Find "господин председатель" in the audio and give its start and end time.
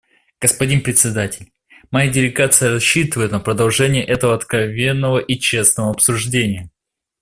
0.39-1.51